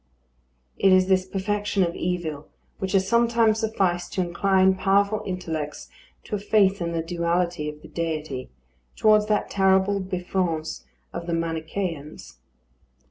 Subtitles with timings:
[0.79, 2.47] It is this perfection of evil
[2.79, 5.89] which has sometimes sufficed to incline powerful intellects
[6.23, 8.49] to a faith in the duality of the Deity,
[8.95, 12.37] towards that terrible bifrons of the Manichæans.